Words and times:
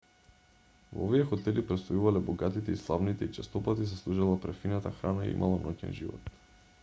во 0.93 1.01
овие 1.07 1.25
хотели 1.33 1.63
престојувале 1.71 2.21
богатите 2.29 2.77
и 2.77 2.79
славните 2.85 3.27
и 3.29 3.33
честопати 3.39 3.89
се 3.91 3.99
служела 3.99 4.41
префинета 4.47 4.95
храна 5.01 5.27
и 5.29 5.35
имало 5.35 5.61
ноќен 5.67 5.93
живот 6.01 6.33